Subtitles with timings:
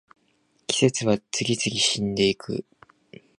[0.65, 2.65] 季節は次々死んでいく